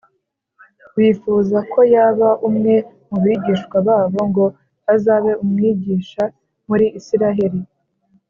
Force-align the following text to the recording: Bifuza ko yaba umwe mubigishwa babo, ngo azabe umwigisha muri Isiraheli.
Bifuza 0.97 1.57
ko 1.71 1.79
yaba 1.93 2.29
umwe 2.47 2.75
mubigishwa 3.09 3.77
babo, 3.87 4.19
ngo 4.29 4.45
azabe 4.93 5.31
umwigisha 5.43 6.23
muri 6.67 6.85
Isiraheli. 6.99 7.59